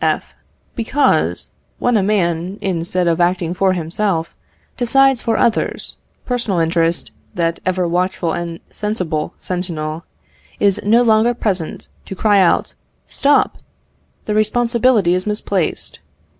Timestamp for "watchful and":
7.87-8.59